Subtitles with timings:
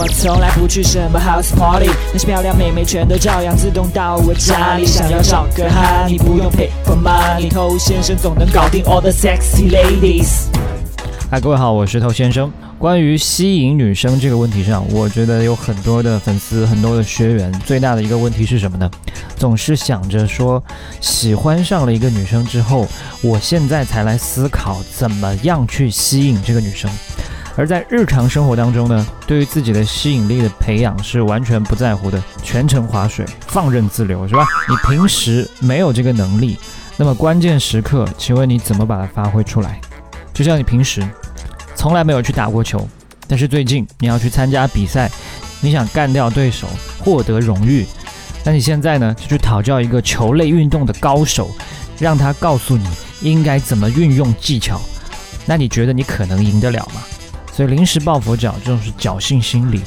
[0.00, 4.86] 我从来不去什么 house party，那些漂亮妹妹全都照样自动到我家里。
[4.86, 10.44] 想要找个哈，你不用 pay for money，偷先生总能搞定 all the sexy ladies。
[11.28, 12.48] 嗨，各位好，我是头先生。
[12.78, 18.88] 关于吸引女生这个问题上，我觉得有很多的粉丝，很多的学员，最大的一个问题是什么呢？
[19.36, 20.62] 总是想着说，
[21.00, 22.86] 喜欢上了一个女生之后，
[23.20, 26.88] 我现在才来思考怎么样去吸引这个女生。
[27.58, 34.46] 而在日常生活当中呢，对于自己的吸引力的培养是完全不在乎的，全程划水，放任自流，是吧？
[34.68, 36.56] 你平时没有这个能力，
[36.96, 39.80] 那么关键时刻，请问你怎么把它发挥出来？
[40.32, 41.06] 就像你平时。
[41.74, 42.88] 从来没有去打过球，
[43.28, 45.08] 但是最近你要去参加比赛，
[45.60, 46.66] 你想干掉对手，
[46.98, 47.86] 获得荣誉，
[48.44, 51.48] 那你现在呢就去讨教一个球类运动的高手，
[52.00, 52.84] 让他告诉你
[53.20, 54.80] 应该怎么运用技巧，
[55.46, 57.00] 那你觉得你可能赢得了吗？
[57.58, 59.80] 所以临时抱佛脚这种是侥幸心理，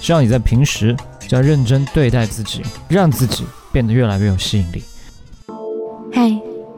[0.00, 4.84] 希望你在平时就要认真对待自己，让自己变得越来越有吸引力。
[6.12, 6.32] 嗨，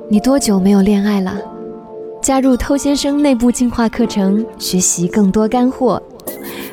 [0.08, 1.34] 你多久没有恋爱了？
[2.23, 6.03] 加入偷先生内部进化课程，学习更多干货。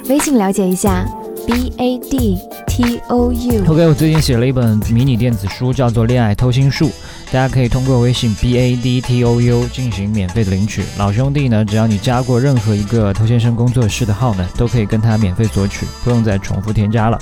[0.08, 1.06] 微信了解一下
[1.46, 3.62] ，b a d t o u。
[3.64, 6.86] OK，我最近写了一本迷你电子书，叫做《恋爱偷心术》，
[7.32, 10.84] 大家可以通过微信 b a d t o u 进行免费的领取。
[10.98, 17.20] 老兄弟呢，只要你加过任何一个偷先生工作室的号呢，都可以跟他免费索取，不用再重复添加了。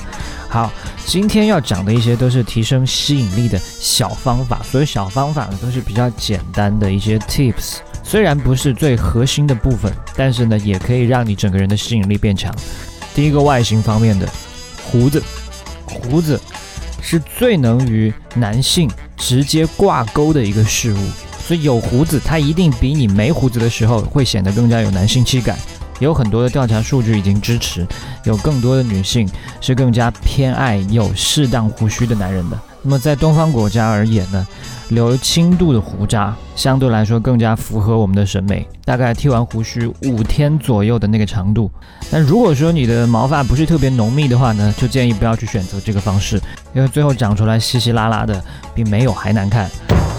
[0.47, 0.71] 好，
[1.05, 7.77] 今天要讲的一些都是提升吸引力的小方法，所以小方法呢都是比较简单的一些 tips。
[8.03, 12.53] 虽然不是最核心的部分，但是呢，也可以让你整个人的吸引力变强。
[13.15, 14.29] 第一个外形方面的，
[14.83, 15.23] 胡子，
[15.85, 16.39] 胡子
[17.03, 20.97] 是最能与男性直接挂钩的一个事物，
[21.45, 25.55] 所以有胡子，它一定比你没胡子的时候会显得更加有男性气感。
[25.99, 27.85] 有很多的调查数据已经支持，
[28.23, 29.29] 有更多的女性
[29.61, 32.59] 是更加偏爱有适当胡须的男人的。
[32.83, 34.45] 那么在东方国家而言呢？
[34.89, 38.67] 留轻度的胡渣，相对来说更加符合我们的审美。
[38.85, 41.71] 大概剃完胡须五天左右的那个长度。
[42.11, 46.39] 但如果说你的毛发不是特别浓密的话呢，就建议不要去选择这个方式，
[46.75, 48.43] 因为最后长出来稀稀拉拉的，
[48.75, 49.67] 比没有还难看。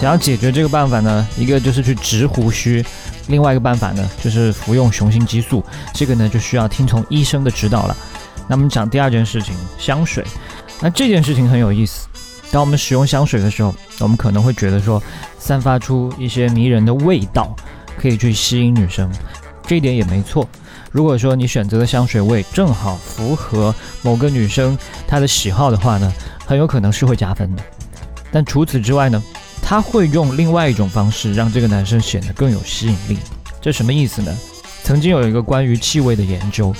[0.01, 2.85] 想要解决这个办法呢，一个就是去植胡须，
[3.29, 5.63] 另外一个办法呢就是服用雄性激素。
[5.93, 7.97] 这个呢就需要听从医生的指导了。
[8.49, 10.25] 那么讲第二件事情，香水。
[10.81, 12.09] 那这件事情很有意思。
[12.55, 15.03] 当我们使用香水的时候，我们可能会觉得说，
[15.41, 17.53] 散发出一些迷人的味道，
[17.99, 19.11] 可以去吸引女生，
[19.67, 20.49] 这一点也没错。
[20.93, 26.13] 如果说你选择的香水味正好符合某个女生她的喜好的话呢，
[26.47, 27.63] 很有可能是会加分的。
[28.31, 29.21] 但除此之外呢，
[29.61, 33.19] 他会用另外一种方式让这个男生显得更有吸引力。
[33.61, 34.33] 这什么意思呢？
[34.85, 36.73] 曾经有一个关于气味的研究，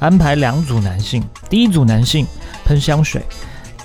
[0.00, 2.26] 安排两组男性，第一组男性
[2.64, 3.22] 喷香水。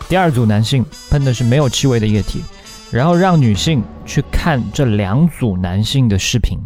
[0.10, 2.44] 第二组男性喷的是没有气味的液体，
[2.90, 6.58] 然后让女性去看这两组男性的视频。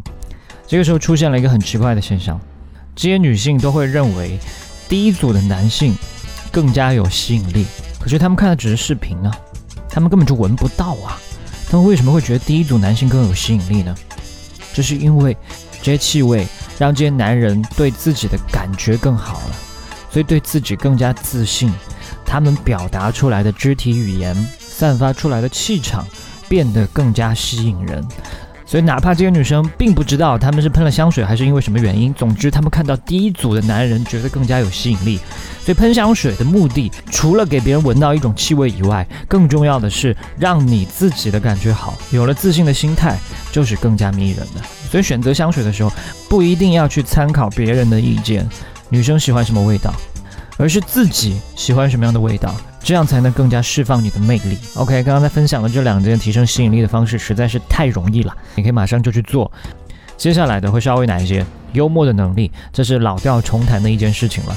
[0.65, 2.39] 这个时候出现了一个很奇怪的现象，
[2.95, 4.39] 这些女性都会认为
[4.87, 5.93] 第一组的男性
[6.53, 7.65] 更加有吸引力。
[7.99, 9.31] 可是他们看的只是视频啊，
[9.89, 11.19] 他们根本就闻不到啊。
[11.69, 13.93] 他们为什么会觉得第一组男性更有吸引力呢？
[14.73, 15.35] 这是因为
[15.81, 16.47] 这些气味
[16.79, 19.55] 让这些男人对自己的感觉更好了，
[20.09, 21.73] 所以对自己更加自信。
[22.33, 26.03] 他们表达出来的肢体语言，散发出来的气场，
[26.49, 28.03] 变得更加吸引人。
[28.65, 35.19] 所以，哪怕这些女生并不知道他们是喷了香水，还是因为什么原因，总之，他们看到第一组的男人觉得更加有吸引力。
[35.63, 41.95] 所以，喷香水的目的，除了给别人闻到一种气味以外，更重要的是让你自己的感觉好。
[42.09, 43.15] 有了自信的心态，
[43.51, 44.61] 就是更加迷人的。
[44.89, 45.91] 所以，选择香水的时候，
[46.27, 48.49] 不一定要去参考别人的意见。
[48.89, 49.93] 女生喜欢什么味道？
[50.57, 54.57] 而是自己喜欢什么样的味道，这样才能更加释放你的魅力。
[54.75, 59.51] OK，刚刚在分享的这两件提升吸引力的方式实在是太容易了，你可以马上就去做。
[60.15, 64.55] 接下来的会稍微难一些，幽默的能力，这是老调重弹的一件事情了。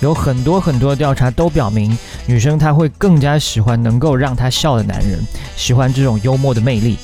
[0.00, 1.96] 有很多很多的调查都表明，
[2.26, 5.18] 女生她会更加喜欢能够让她笑的男人，
[5.56, 6.96] 喜欢这种幽默的魅力。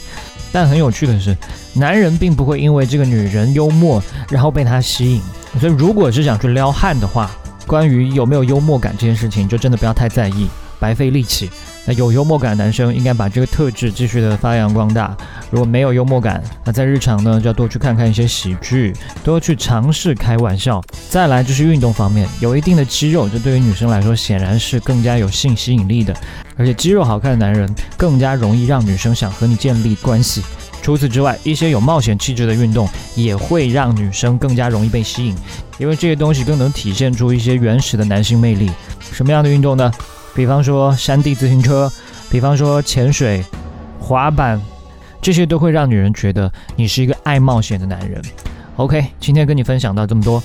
[0.51, 1.37] 但很有趣的是，
[1.75, 5.21] 男人并不会因为这个女人幽默然后被她吸引。
[5.61, 7.31] 所以，如果是想去撩汉的话，
[7.67, 10.47] 关于有没有幽默感这件事情，就真的不要太在意，
[10.79, 11.51] 白费力气。
[11.89, 15.17] 那有幽默感的男生应该把这个特质继续的发扬光大。
[15.51, 18.93] 如果没有幽默感，那在日常呢就要多去看看一些喜剧，
[19.23, 20.83] 多去尝试开玩笑。
[21.09, 26.13] 再来就是运动方面，有一定的肌肉，这对于女生来说显然是更加有性吸引力的。
[26.57, 30.43] 而且肌肉好看的男人更加容易让女生想和你建立关系。
[30.87, 35.35] 除此之外，一些有冒险气质的运动也会让女生更加容易被吸引，
[35.79, 38.71] 因为这些东西更能体现出一些原始的男性魅力。
[39.01, 39.91] 什么样的运动呢？
[40.33, 41.91] 比方说山地自行车，
[42.31, 43.45] 比方说潜水、
[43.99, 44.63] 滑板，
[45.21, 48.23] 这些都会让女人觉得你是一个爱冒险的男人。
[48.77, 50.41] OK，今天跟你分享到这么多，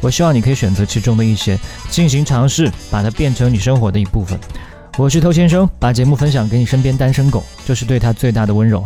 [0.00, 1.58] 我希望你可以选择其中的一些
[1.90, 4.40] 进行尝试，把它变成你生活的一部分。
[4.96, 8.82] 我是偷先生，把节目分享给你身边单身狗，就是对他最大的温柔。